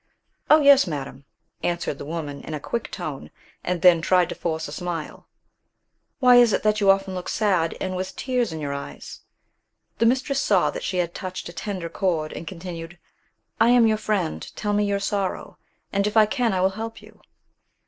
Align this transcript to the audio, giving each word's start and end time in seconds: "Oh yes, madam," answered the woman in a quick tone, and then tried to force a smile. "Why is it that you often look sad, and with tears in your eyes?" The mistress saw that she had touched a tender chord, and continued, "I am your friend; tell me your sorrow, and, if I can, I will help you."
"Oh 0.49 0.61
yes, 0.61 0.87
madam," 0.87 1.25
answered 1.61 1.99
the 1.99 2.05
woman 2.05 2.41
in 2.41 2.55
a 2.55 2.59
quick 2.59 2.89
tone, 2.89 3.29
and 3.63 3.83
then 3.83 4.01
tried 4.01 4.29
to 4.29 4.33
force 4.33 4.67
a 4.67 4.71
smile. 4.71 5.27
"Why 6.17 6.37
is 6.37 6.53
it 6.53 6.63
that 6.63 6.81
you 6.81 6.89
often 6.89 7.13
look 7.13 7.29
sad, 7.29 7.77
and 7.79 7.95
with 7.95 8.15
tears 8.15 8.51
in 8.51 8.59
your 8.59 8.73
eyes?" 8.73 9.19
The 9.99 10.07
mistress 10.07 10.39
saw 10.41 10.71
that 10.71 10.81
she 10.83 10.97
had 10.97 11.13
touched 11.13 11.49
a 11.49 11.53
tender 11.53 11.87
chord, 11.87 12.33
and 12.33 12.47
continued, 12.47 12.97
"I 13.59 13.69
am 13.69 13.85
your 13.85 13.97
friend; 13.97 14.41
tell 14.55 14.73
me 14.73 14.85
your 14.85 14.99
sorrow, 14.99 15.59
and, 15.93 16.07
if 16.07 16.17
I 16.17 16.25
can, 16.25 16.51
I 16.51 16.61
will 16.61 16.71
help 16.71 17.03
you." 17.03 17.21